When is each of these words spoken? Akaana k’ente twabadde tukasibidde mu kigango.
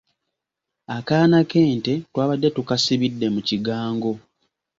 Akaana 0.95 1.37
k’ente 1.49 1.93
twabadde 2.11 2.47
tukasibidde 2.55 3.27
mu 3.33 3.41
kigango. 3.47 4.11